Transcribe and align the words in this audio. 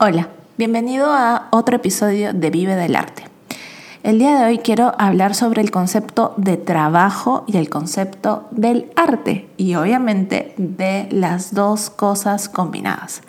Hola, 0.00 0.28
bienvenido 0.56 1.06
a 1.10 1.48
otro 1.50 1.74
episodio 1.74 2.32
de 2.32 2.50
Vive 2.50 2.76
del 2.76 2.94
Arte. 2.94 3.24
El 4.04 4.20
día 4.20 4.38
de 4.38 4.44
hoy 4.44 4.58
quiero 4.58 4.94
hablar 4.96 5.34
sobre 5.34 5.60
el 5.60 5.72
concepto 5.72 6.34
de 6.36 6.56
trabajo 6.56 7.42
y 7.48 7.56
el 7.56 7.68
concepto 7.68 8.46
del 8.52 8.92
arte 8.94 9.48
y 9.56 9.74
obviamente 9.74 10.54
de 10.56 11.08
las 11.10 11.52
dos 11.52 11.90
cosas 11.90 12.48
combinadas. 12.48 13.22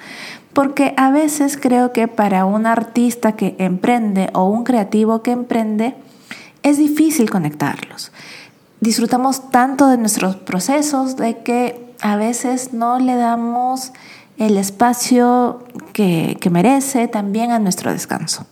Porque 0.53 0.93
a 0.95 1.09
veces 1.09 1.57
creo 1.59 1.91
que 1.91 2.07
para 2.07 2.45
un 2.45 2.67
artista 2.67 3.31
que 3.31 3.55
emprende 3.57 4.29
o 4.33 4.47
un 4.47 4.63
creativo 4.63 5.23
que 5.23 5.31
emprende 5.31 5.95
es 6.61 6.77
difícil 6.77 7.31
conectarlos. 7.31 8.11
Disfrutamos 8.79 9.49
tanto 9.49 9.87
de 9.87 9.97
nuestros 9.97 10.35
procesos 10.35 11.17
de 11.17 11.39
que 11.39 11.95
a 11.99 12.15
veces 12.15 12.73
no 12.73 12.99
le 12.99 13.15
damos 13.15 13.91
el 14.39 14.57
espacio 14.57 15.59
que, 15.93 16.37
merece 16.49 17.07
también 17.07 17.51
a 17.51 17.59
nuestro 17.59 17.91
descanso. 17.91 18.47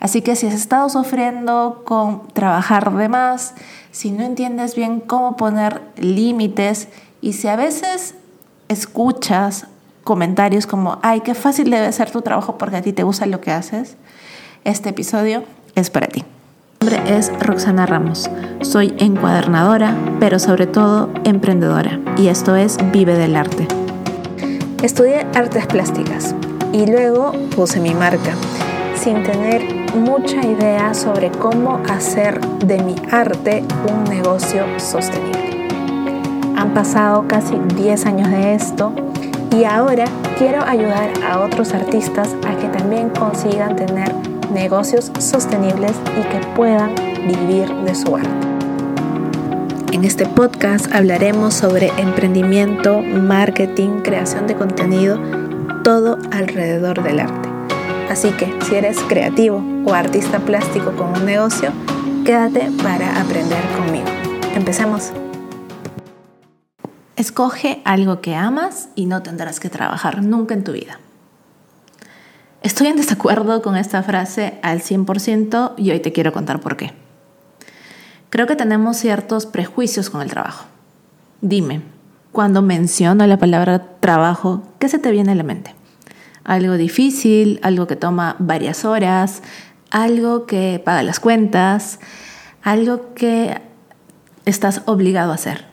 Así 0.00 0.22
que 0.22 0.36
si 0.36 0.46
has 0.46 0.54
estado 0.54 0.88
sufriendo 0.88 1.82
con 1.84 2.28
trabajar 2.28 2.96
de 2.96 3.08
más, 3.08 3.54
si 3.90 4.12
no 4.12 4.22
entiendes 4.22 4.76
bien 4.76 5.00
cómo 5.00 5.36
poner 5.36 5.82
límites 5.98 6.88
y 7.20 7.34
si 7.34 7.48
a 7.48 7.56
veces 7.56 8.14
escuchas 8.68 9.66
comentarios 10.04 10.66
como, 10.66 10.98
ay, 11.02 11.20
qué 11.20 11.34
fácil 11.34 11.70
debe 11.70 11.92
ser 11.92 12.10
tu 12.10 12.22
trabajo 12.22 12.56
porque 12.56 12.76
a 12.76 12.82
ti 12.82 12.92
te 12.92 13.02
gusta 13.02 13.26
lo 13.26 13.40
que 13.40 13.50
haces, 13.50 13.96
este 14.64 14.90
episodio 14.90 15.42
es 15.74 15.90
para 15.90 16.06
ti. 16.06 16.24
Mi 16.80 16.88
nombre 16.88 17.16
es 17.16 17.32
Roxana 17.40 17.86
Ramos. 17.86 18.30
Soy 18.62 18.94
encuadernadora, 18.98 19.96
pero 20.20 20.38
sobre 20.38 20.66
todo 20.66 21.10
emprendedora. 21.24 22.00
Y 22.16 22.28
esto 22.28 22.56
es 22.56 22.76
Vive 22.92 23.16
del 23.16 23.36
Arte. 23.36 23.81
Estudié 24.82 25.24
artes 25.36 25.64
plásticas 25.68 26.34
y 26.72 26.86
luego 26.86 27.30
puse 27.54 27.78
mi 27.78 27.94
marca 27.94 28.32
sin 28.96 29.22
tener 29.22 29.62
mucha 29.94 30.44
idea 30.44 30.92
sobre 30.92 31.30
cómo 31.30 31.80
hacer 31.88 32.40
de 32.40 32.82
mi 32.82 32.96
arte 33.12 33.62
un 33.88 34.02
negocio 34.04 34.64
sostenible. 34.80 35.68
Han 36.56 36.74
pasado 36.74 37.26
casi 37.28 37.54
10 37.76 38.06
años 38.06 38.28
de 38.30 38.54
esto 38.56 38.92
y 39.56 39.62
ahora 39.62 40.06
quiero 40.36 40.60
ayudar 40.64 41.10
a 41.24 41.38
otros 41.38 41.74
artistas 41.74 42.34
a 42.44 42.56
que 42.56 42.66
también 42.76 43.10
consigan 43.10 43.76
tener 43.76 44.12
negocios 44.52 45.12
sostenibles 45.20 45.92
y 46.18 46.22
que 46.28 46.44
puedan 46.56 46.92
vivir 47.28 47.72
de 47.84 47.94
su 47.94 48.16
arte. 48.16 48.51
En 49.92 50.04
este 50.04 50.24
podcast 50.24 50.90
hablaremos 50.94 51.52
sobre 51.52 51.88
emprendimiento, 51.98 53.02
marketing, 53.02 54.00
creación 54.00 54.46
de 54.46 54.56
contenido, 54.56 55.20
todo 55.84 56.16
alrededor 56.30 57.02
del 57.02 57.20
arte. 57.20 57.50
Así 58.08 58.30
que 58.30 58.50
si 58.64 58.74
eres 58.74 58.98
creativo 59.00 59.62
o 59.84 59.92
artista 59.92 60.38
plástico 60.38 60.92
con 60.92 61.08
un 61.08 61.26
negocio, 61.26 61.72
quédate 62.24 62.70
para 62.82 63.20
aprender 63.20 63.62
conmigo. 63.76 64.06
Empecemos. 64.54 65.12
Escoge 67.16 67.82
algo 67.84 68.22
que 68.22 68.34
amas 68.34 68.88
y 68.94 69.04
no 69.04 69.22
tendrás 69.22 69.60
que 69.60 69.68
trabajar 69.68 70.22
nunca 70.22 70.54
en 70.54 70.64
tu 70.64 70.72
vida. 70.72 71.00
Estoy 72.62 72.86
en 72.86 72.96
desacuerdo 72.96 73.60
con 73.60 73.76
esta 73.76 74.02
frase 74.02 74.58
al 74.62 74.80
100% 74.80 75.74
y 75.76 75.90
hoy 75.90 76.00
te 76.00 76.12
quiero 76.12 76.32
contar 76.32 76.60
por 76.60 76.78
qué. 76.78 77.01
Creo 78.32 78.46
que 78.46 78.56
tenemos 78.56 78.96
ciertos 78.96 79.44
prejuicios 79.44 80.08
con 80.08 80.22
el 80.22 80.30
trabajo. 80.30 80.64
Dime, 81.42 81.82
cuando 82.32 82.62
menciono 82.62 83.26
la 83.26 83.36
palabra 83.36 83.98
trabajo, 84.00 84.62
¿qué 84.78 84.88
se 84.88 84.98
te 84.98 85.10
viene 85.10 85.32
a 85.32 85.34
la 85.34 85.42
mente? 85.42 85.74
Algo 86.42 86.78
difícil, 86.78 87.60
algo 87.62 87.86
que 87.86 87.94
toma 87.94 88.36
varias 88.38 88.86
horas, 88.86 89.42
algo 89.90 90.46
que 90.46 90.80
paga 90.82 91.02
las 91.02 91.20
cuentas, 91.20 92.00
algo 92.62 93.12
que 93.12 93.60
estás 94.46 94.80
obligado 94.86 95.32
a 95.32 95.34
hacer. 95.34 95.66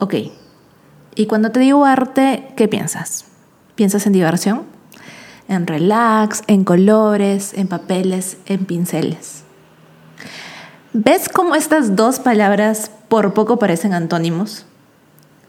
Ok, 0.00 0.14
y 1.14 1.26
cuando 1.26 1.52
te 1.52 1.60
digo 1.60 1.84
arte, 1.84 2.52
¿qué 2.56 2.66
piensas? 2.66 3.26
¿Piensas 3.76 4.04
en 4.08 4.14
diversión? 4.14 4.62
En 5.46 5.68
relax, 5.68 6.42
en 6.48 6.64
colores, 6.64 7.54
en 7.54 7.68
papeles, 7.68 8.38
en 8.46 8.64
pinceles. 8.64 9.44
¿Ves 11.00 11.28
cómo 11.28 11.54
estas 11.54 11.94
dos 11.94 12.18
palabras 12.18 12.90
por 13.06 13.32
poco 13.32 13.60
parecen 13.60 13.94
antónimos? 13.94 14.66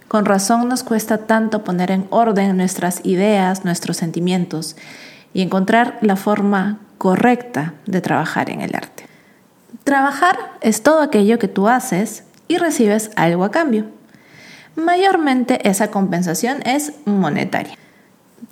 Con 0.07 0.25
razón 0.25 0.69
nos 0.69 0.83
cuesta 0.83 1.25
tanto 1.25 1.63
poner 1.63 1.89
en 1.89 2.05
orden 2.11 2.55
nuestras 2.55 3.03
ideas, 3.03 3.65
nuestros 3.65 3.97
sentimientos 3.97 4.75
y 5.33 5.41
encontrar 5.41 5.97
la 6.01 6.17
forma 6.17 6.77
correcta 6.99 7.73
de 7.87 7.99
trabajar 7.99 8.51
en 8.51 8.61
el 8.61 8.75
arte. 8.75 9.07
Trabajar 9.83 10.37
es 10.61 10.83
todo 10.83 11.01
aquello 11.01 11.39
que 11.39 11.47
tú 11.47 11.67
haces 11.67 12.25
y 12.47 12.57
recibes 12.57 13.09
algo 13.15 13.43
a 13.43 13.49
cambio. 13.49 13.87
Mayormente 14.75 15.67
esa 15.67 15.89
compensación 15.89 16.61
es 16.63 16.93
monetaria. 17.05 17.73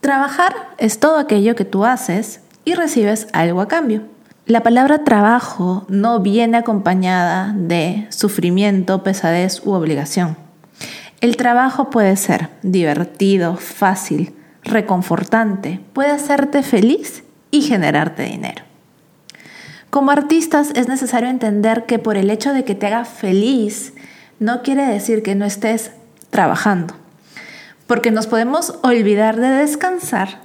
Trabajar 0.02 0.56
es 0.80 1.00
todo 1.00 1.20
aquello 1.20 1.56
que 1.56 1.64
tú 1.64 1.86
haces 1.86 2.40
y 2.66 2.74
recibes 2.74 3.28
algo 3.34 3.62
a 3.62 3.68
cambio. 3.68 4.17
La 4.48 4.64
palabra 4.64 5.04
trabajo 5.04 5.86
no 5.90 6.22
viene 6.22 6.56
acompañada 6.56 7.54
de 7.54 8.08
sufrimiento, 8.12 9.04
pesadez 9.04 9.62
u 9.66 9.74
obligación. 9.74 10.38
El 11.20 11.36
trabajo 11.36 11.90
puede 11.90 12.16
ser 12.16 12.48
divertido, 12.62 13.58
fácil, 13.58 14.34
reconfortante, 14.64 15.82
puede 15.92 16.12
hacerte 16.12 16.64
feliz 16.64 17.26
y 17.52 17.64
generarte 17.64 18.24
dinero. 18.24 18.64
Como 19.90 20.12
artistas 20.12 20.72
es 20.76 20.88
necesario 20.88 21.28
entender 21.28 21.86
que 21.86 22.00
por 22.00 22.16
el 22.16 22.30
hecho 22.30 22.54
de 22.54 22.64
que 22.64 22.74
te 22.74 22.88
haga 22.88 23.04
feliz 23.04 23.96
no 24.40 24.62
quiere 24.62 24.86
decir 24.86 25.24
que 25.24 25.36
no 25.36 25.44
estés 25.44 25.92
trabajando, 26.30 26.94
porque 27.86 28.12
nos 28.12 28.28
podemos 28.28 28.76
olvidar 28.82 29.36
de 29.36 29.50
descansar 29.50 30.40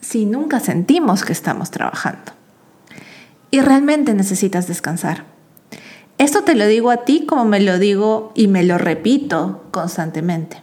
si 0.00 0.26
nunca 0.26 0.60
sentimos 0.60 1.24
que 1.24 1.32
estamos 1.32 1.72
trabajando 1.72 2.37
y 3.50 3.60
realmente 3.60 4.14
necesitas 4.14 4.66
descansar. 4.66 5.24
Esto 6.18 6.42
te 6.42 6.54
lo 6.54 6.66
digo 6.66 6.90
a 6.90 7.04
ti 7.04 7.26
como 7.26 7.44
me 7.44 7.60
lo 7.60 7.78
digo 7.78 8.32
y 8.34 8.48
me 8.48 8.64
lo 8.64 8.76
repito 8.76 9.64
constantemente. 9.70 10.62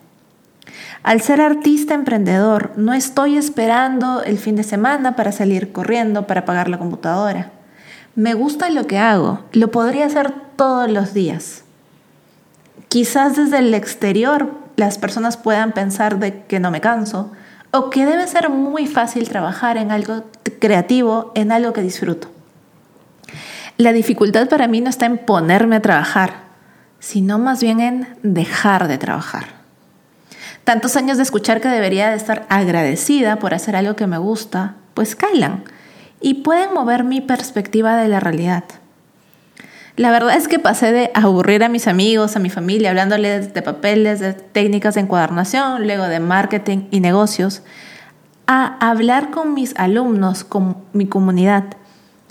Al 1.02 1.22
ser 1.22 1.40
artista 1.40 1.94
emprendedor, 1.94 2.72
no 2.76 2.94
estoy 2.94 3.38
esperando 3.38 4.24
el 4.24 4.38
fin 4.38 4.56
de 4.56 4.64
semana 4.64 5.16
para 5.16 5.32
salir 5.32 5.72
corriendo, 5.72 6.28
para 6.28 6.46
pagar 6.46 6.68
la 6.68 6.80
computadora. 6.80 7.52
Me 8.16 8.34
gusta 8.34 8.70
lo 8.70 8.88
que 8.88 8.98
hago, 8.98 9.42
lo 9.54 9.72
podría 9.72 10.08
hacer 10.08 10.34
todos 10.56 10.90
los 10.90 11.14
días. 11.14 11.64
Quizás 12.90 13.36
desde 13.36 13.60
el 13.60 13.74
exterior 13.74 14.52
las 14.76 14.98
personas 14.98 15.38
puedan 15.38 15.72
pensar 15.72 16.20
de 16.20 16.44
que 16.44 16.60
no 16.60 16.72
me 16.72 16.82
canso 16.82 17.32
o 17.72 17.90
que 17.90 18.06
debe 18.06 18.28
ser 18.28 18.50
muy 18.50 18.88
fácil 18.88 19.30
trabajar 19.30 19.78
en 19.78 19.92
algo 19.92 20.24
creativo, 20.60 21.32
en 21.36 21.52
algo 21.52 21.72
que 21.72 21.82
disfruto. 21.82 22.35
La 23.78 23.92
dificultad 23.92 24.48
para 24.48 24.68
mí 24.70 24.80
no 24.80 24.90
está 24.90 25.06
en 25.06 25.18
ponerme 25.18 25.76
a 25.76 25.82
trabajar, 25.82 26.46
sino 27.00 27.40
más 27.40 27.62
bien 27.62 27.82
en 27.82 28.08
dejar 28.24 28.88
de 28.88 28.98
trabajar. 28.98 29.48
Tantos 30.64 30.96
años 30.96 31.18
de 31.18 31.24
escuchar 31.24 31.60
que 31.60 31.68
debería 31.68 32.10
de 32.10 32.16
estar 32.16 32.46
agradecida 32.48 33.38
por 33.38 33.54
hacer 33.54 33.76
algo 33.76 33.98
que 33.98 34.08
me 34.08 34.18
gusta, 34.18 34.76
pues 34.94 35.16
calan 35.16 35.66
y 36.22 36.36
pueden 36.36 36.74
mover 36.74 37.04
mi 37.04 37.20
perspectiva 37.20 37.98
de 37.98 38.08
la 38.08 38.22
realidad. 38.22 38.64
La 39.98 40.10
verdad 40.10 40.38
es 40.38 40.48
que 40.48 40.58
pasé 40.58 40.94
de 40.94 41.12
aburrir 41.14 41.62
a 41.64 41.70
mis 41.70 41.88
amigos, 41.88 42.38
a 42.38 42.40
mi 42.40 42.50
familia, 42.50 42.92
hablándoles 42.92 43.54
de 43.54 43.62
papeles, 43.62 44.22
de 44.22 44.34
técnicas 44.34 44.96
de 44.96 45.02
encuadernación, 45.02 45.86
luego 45.86 46.06
de 46.06 46.22
marketing 46.22 46.88
y 46.92 47.02
negocios, 47.02 47.62
a 48.48 48.78
hablar 48.80 49.32
con 49.32 49.54
mis 49.54 49.76
alumnos, 49.78 50.46
con 50.46 50.78
mi 50.94 51.08
comunidad 51.08 51.66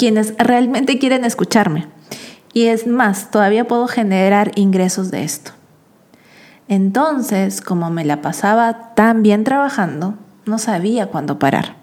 quienes 0.05 0.35
realmente 0.37 0.99
quieren 0.99 1.25
escucharme. 1.25 1.87
Y 2.53 2.67
es 2.67 2.87
más, 2.87 3.31
todavía 3.31 3.67
puedo 3.67 3.89
generar 3.89 4.53
ingresos 4.55 5.11
de 5.11 5.25
esto. 5.25 5.53
Entonces, 6.69 7.63
como 7.63 7.89
me 7.89 8.05
la 8.05 8.21
pasaba 8.21 8.93
tan 8.95 9.23
bien 9.23 9.45
trabajando, 9.45 10.17
no 10.45 10.59
sabía 10.59 11.07
cuándo 11.07 11.39
parar. 11.39 11.77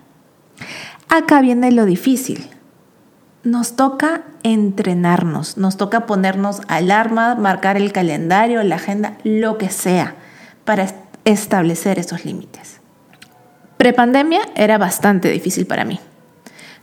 Acá 1.10 1.42
viene 1.42 1.72
lo 1.72 1.86
difícil. 1.86 2.48
Nos 3.44 3.76
toca 3.76 4.22
entrenarnos, 4.44 5.58
nos 5.58 5.78
toca 5.78 6.06
ponernos 6.06 6.62
alarma, 6.68 7.34
marcar 7.34 7.76
el 7.76 7.92
calendario, 7.92 8.62
la 8.62 8.76
agenda, 8.76 9.18
lo 9.24 9.58
que 9.58 9.72
sea, 9.72 10.14
para 10.64 10.86
establecer 11.26 11.98
esos 11.98 12.24
límites. 12.24 12.82
Prepandemia 13.78 14.42
era 14.54 14.78
bastante 14.78 15.32
difícil 15.32 15.66
para 15.66 15.86
mí. 15.86 16.00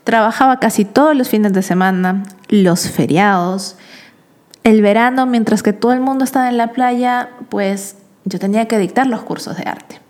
Trabajaba 0.09 0.59
casi 0.59 0.87
todos 0.87 1.15
los 1.15 1.29
fines 1.29 1.53
de 1.53 1.61
semana, 1.61 2.23
los 2.49 2.89
feriados, 2.89 3.77
el 4.65 4.81
verano, 4.81 5.27
mientras 5.27 5.63
que 5.63 5.75
todo 5.75 5.93
el 5.93 6.01
mundo 6.01 6.25
estaba 6.25 6.49
en 6.49 6.57
la 6.57 6.69
playa, 6.69 7.29
pues 7.51 7.99
yo 8.25 8.39
tenía 8.39 8.67
que 8.67 8.79
dictar 8.79 9.07
los 9.07 9.21
cursos 9.21 9.59
de 9.59 9.65
arte. 9.65 10.01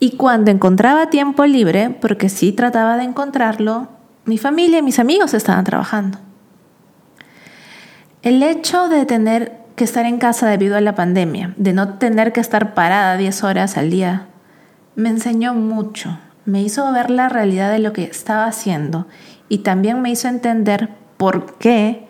Y 0.00 0.16
cuando 0.16 0.50
encontraba 0.50 1.08
tiempo 1.08 1.46
libre, 1.46 1.90
porque 1.90 2.28
sí 2.28 2.50
trataba 2.50 2.96
de 2.96 3.04
encontrarlo, 3.04 3.90
mi 4.24 4.38
familia 4.38 4.80
y 4.80 4.82
mis 4.82 4.98
amigos 4.98 5.34
estaban 5.34 5.64
trabajando. 5.64 6.18
El 8.22 8.42
hecho 8.42 8.88
de 8.88 9.06
tener 9.06 9.52
que 9.76 9.84
estar 9.84 10.04
en 10.04 10.18
casa 10.18 10.48
debido 10.48 10.76
a 10.76 10.80
la 10.80 10.96
pandemia, 10.96 11.54
de 11.58 11.74
no 11.74 11.90
tener 11.98 12.32
que 12.32 12.40
estar 12.40 12.74
parada 12.74 13.16
10 13.18 13.44
horas 13.44 13.76
al 13.76 13.90
día, 13.90 14.26
me 14.96 15.10
enseñó 15.10 15.54
mucho, 15.54 16.18
me 16.46 16.62
hizo 16.62 16.90
ver 16.92 17.10
la 17.10 17.28
realidad 17.28 17.70
de 17.70 17.78
lo 17.78 17.92
que 17.92 18.04
estaba 18.04 18.46
haciendo 18.46 19.06
y 19.48 19.58
también 19.58 20.02
me 20.02 20.10
hizo 20.10 20.28
entender 20.28 20.90
por 21.16 21.58
qué, 21.58 22.06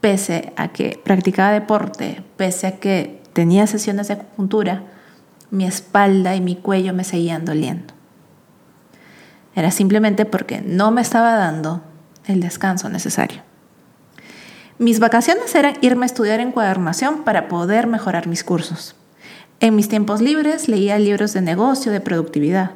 pese 0.00 0.52
a 0.56 0.68
que 0.68 1.00
practicaba 1.04 1.52
deporte, 1.52 2.22
pese 2.36 2.66
a 2.66 2.76
que 2.78 3.22
tenía 3.32 3.66
sesiones 3.66 4.08
de 4.08 4.14
acupuntura, 4.14 4.84
mi 5.50 5.66
espalda 5.66 6.34
y 6.34 6.40
mi 6.40 6.56
cuello 6.56 6.94
me 6.94 7.04
seguían 7.04 7.44
doliendo. 7.44 7.94
Era 9.54 9.70
simplemente 9.70 10.24
porque 10.24 10.60
no 10.60 10.90
me 10.90 11.00
estaba 11.00 11.34
dando 11.34 11.82
el 12.26 12.40
descanso 12.40 12.88
necesario. 12.88 13.42
Mis 14.78 15.00
vacaciones 15.00 15.54
eran 15.54 15.74
irme 15.80 16.04
a 16.04 16.06
estudiar 16.06 16.40
encuadernación 16.40 17.24
para 17.24 17.48
poder 17.48 17.86
mejorar 17.86 18.26
mis 18.26 18.44
cursos. 18.44 18.94
En 19.60 19.74
mis 19.74 19.88
tiempos 19.88 20.20
libres 20.20 20.68
leía 20.68 20.98
libros 20.98 21.32
de 21.32 21.40
negocio, 21.40 21.90
de 21.90 22.00
productividad. 22.00 22.72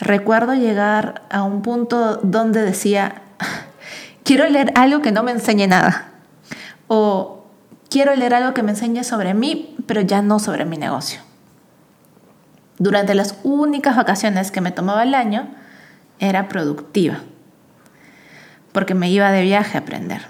Recuerdo 0.00 0.54
llegar 0.54 1.22
a 1.30 1.42
un 1.42 1.62
punto 1.62 2.16
donde 2.16 2.62
decía, 2.62 3.22
quiero 4.24 4.48
leer 4.48 4.72
algo 4.74 5.02
que 5.02 5.12
no 5.12 5.22
me 5.22 5.32
enseñe 5.32 5.66
nada. 5.66 6.08
O 6.88 7.46
quiero 7.88 8.14
leer 8.16 8.34
algo 8.34 8.54
que 8.54 8.62
me 8.62 8.72
enseñe 8.72 9.04
sobre 9.04 9.34
mí, 9.34 9.76
pero 9.86 10.00
ya 10.00 10.22
no 10.22 10.38
sobre 10.38 10.64
mi 10.64 10.76
negocio. 10.76 11.20
Durante 12.78 13.14
las 13.14 13.36
únicas 13.44 13.96
vacaciones 13.96 14.50
que 14.50 14.60
me 14.60 14.72
tomaba 14.72 15.02
el 15.02 15.14
año, 15.14 15.48
era 16.18 16.48
productiva, 16.48 17.18
porque 18.72 18.94
me 18.94 19.10
iba 19.10 19.30
de 19.32 19.42
viaje 19.42 19.76
a 19.76 19.80
aprender. 19.80 20.22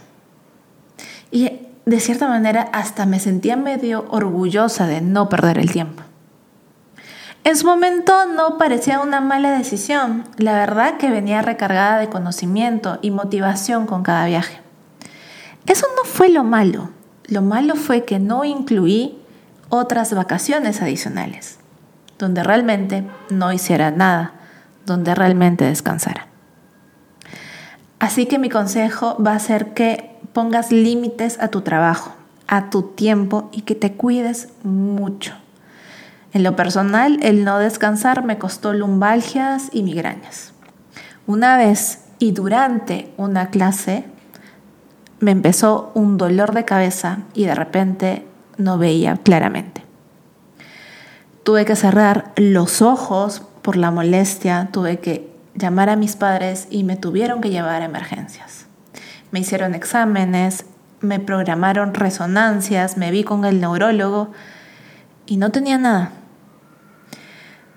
Y 1.31 1.69
de 1.85 2.01
cierta 2.01 2.29
manera 2.29 2.69
hasta 2.73 3.07
me 3.07 3.21
sentía 3.21 3.57
medio 3.57 4.07
orgullosa 4.11 4.87
de 4.87 5.01
no 5.01 5.29
perder 5.29 5.59
el 5.59 5.71
tiempo. 5.71 6.03
En 7.45 7.57
su 7.57 7.67
momento 7.67 8.27
no 8.27 8.57
parecía 8.57 9.01
una 9.01 9.21
mala 9.21 9.51
decisión, 9.51 10.25
la 10.37 10.53
verdad 10.53 10.97
que 10.97 11.11
venía 11.11 11.43
recargada 11.43 11.99
de 11.99 12.09
conocimiento 12.09 13.01
y 13.03 13.11
motivación 13.11 13.87
con 13.87 14.05
cada 14.05 14.27
viaje. 14.27 14.61
Eso 15.67 15.87
no 15.97 16.05
fue 16.05 16.29
lo 16.29 16.45
malo, 16.45 16.91
lo 17.27 17.43
malo 17.43 17.75
fue 17.75 18.05
que 18.05 18.21
no 18.21 18.45
incluí 18.45 19.19
otras 19.71 20.15
vacaciones 20.15 20.83
adicionales, 20.83 21.59
donde 22.17 22.45
realmente 22.45 23.05
no 23.29 23.53
hiciera 23.53 23.91
nada, 23.91 24.35
donde 24.87 25.13
realmente 25.13 25.65
descansara. 25.65 26.29
Así 27.99 28.27
que 28.27 28.39
mi 28.39 28.51
consejo 28.51 29.17
va 29.21 29.35
a 29.35 29.41
ser 29.41 29.75
que 29.75 30.17
pongas 30.33 30.71
límites 30.71 31.41
a 31.41 31.49
tu 31.49 31.63
trabajo, 31.63 32.13
a 32.47 32.71
tu 32.71 32.83
tiempo 32.83 33.49
y 33.51 33.63
que 33.63 33.75
te 33.75 33.95
cuides 33.95 34.51
mucho. 34.63 35.35
En 36.33 36.43
lo 36.43 36.57
personal, 36.57 37.19
el 37.23 37.45
no 37.45 37.59
descansar 37.59 38.25
me 38.25 38.39
costó 38.39 38.73
lumbalgias 38.73 39.69
y 39.73 39.83
migrañas. 39.83 40.53
Una 41.27 41.57
vez 41.57 42.01
y 42.19 42.33
durante 42.33 43.13
una 43.17 43.51
clase 43.51 44.05
me 45.21 45.31
empezó 45.31 45.93
un 45.95 46.17
dolor 46.17 46.53
de 46.53 46.65
cabeza 46.65 47.19
y 47.35 47.45
de 47.45 47.55
repente 47.55 48.27
no 48.57 48.79
veía 48.79 49.19
claramente. 49.19 49.83
Tuve 51.45 51.65
que 51.65 51.77
cerrar 51.77 52.33
los 52.37 52.83
ojos 52.83 53.43
por 53.63 53.77
la 53.77 53.91
molestia, 53.91 54.69
tuve 54.73 55.01
que 55.01 55.31
llamar 55.55 55.91
a 55.91 55.97
mis 55.97 56.17
padres 56.17 56.67
y 56.71 56.83
me 56.83 56.97
tuvieron 56.97 57.41
que 57.41 57.51
llevar 57.51 57.83
a 57.83 57.85
emergencias 57.85 58.67
me 59.33 59.41
hicieron 59.41 59.75
exámenes, 59.75 60.67
me 61.01 61.19
programaron 61.19 61.95
resonancias, 61.95 62.97
me 62.97 63.11
vi 63.11 63.25
con 63.25 63.45
el 63.45 63.61
neurólogo 63.61 64.31
y 65.27 65.39
no 65.39 65.51
tenía 65.51 65.79
nada. 65.79 66.13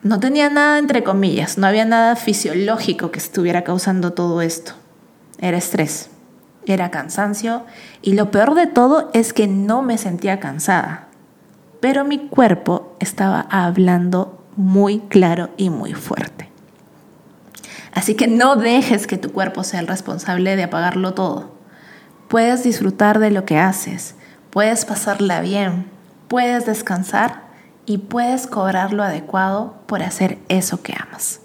No 0.05 0.19
tenía 0.19 0.51
nada 0.51 0.77
entre 0.77 1.03
comillas, 1.03 1.57
no 1.57 1.65
había 1.65 1.83
nada 1.83 2.15
fisiológico 2.15 3.09
que 3.09 3.17
estuviera 3.17 3.63
causando 3.63 4.13
todo 4.13 4.43
esto. 4.43 4.73
Era 5.39 5.57
estrés, 5.57 6.11
era 6.67 6.91
cansancio 6.91 7.65
y 8.03 8.13
lo 8.13 8.29
peor 8.29 8.53
de 8.53 8.67
todo 8.67 9.09
es 9.15 9.33
que 9.33 9.47
no 9.47 9.81
me 9.81 9.97
sentía 9.97 10.39
cansada, 10.39 11.07
pero 11.79 12.05
mi 12.05 12.27
cuerpo 12.27 12.95
estaba 12.99 13.47
hablando 13.49 14.45
muy 14.55 14.99
claro 14.99 15.49
y 15.57 15.71
muy 15.71 15.95
fuerte. 15.95 16.51
Así 17.91 18.13
que 18.13 18.27
no 18.27 18.57
dejes 18.57 19.07
que 19.07 19.17
tu 19.17 19.31
cuerpo 19.31 19.63
sea 19.63 19.79
el 19.79 19.87
responsable 19.87 20.55
de 20.55 20.65
apagarlo 20.65 21.15
todo. 21.15 21.55
Puedes 22.27 22.63
disfrutar 22.63 23.17
de 23.17 23.31
lo 23.31 23.43
que 23.45 23.57
haces, 23.57 24.13
puedes 24.51 24.85
pasarla 24.85 25.41
bien, 25.41 25.87
puedes 26.27 26.67
descansar 26.67 27.44
y 27.85 27.99
puedes 27.99 28.47
cobrar 28.47 28.93
lo 28.93 29.03
adecuado 29.03 29.75
por 29.85 30.03
hacer 30.03 30.37
eso 30.49 30.81
que 30.81 30.93
amas. 30.93 31.41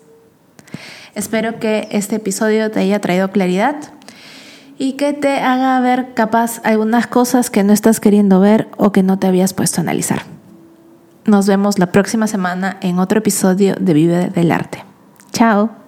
Espero 1.15 1.59
que 1.59 1.89
este 1.91 2.17
episodio 2.17 2.71
te 2.71 2.81
haya 2.81 3.01
traído 3.01 3.31
claridad 3.31 3.77
y 4.79 4.93
que 4.93 5.13
te 5.13 5.41
haga 5.41 5.79
ver 5.81 6.15
capaz 6.15 6.61
algunas 6.65 7.07
cosas 7.07 7.51
que 7.51 7.65
no 7.65 7.73
estás 7.73 8.01
queriendo 8.01 8.41
ver 8.41 8.69
o 8.77 8.93
que 8.93 9.03
no 9.03 9.19
te 9.19 9.27
habías 9.27 9.53
puesto 9.53 9.81
a 9.81 9.83
analizar. 9.83 10.23
Nos 11.27 11.47
vemos 11.47 11.79
la 11.79 11.93
próxima 11.93 12.27
semana 12.27 12.79
en 12.81 12.99
otro 12.99 13.19
episodio 13.19 13.75
de 13.79 13.93
Vive 13.93 14.29
del 14.31 14.53
Arte. 14.53 14.85
Chao. 15.33 15.80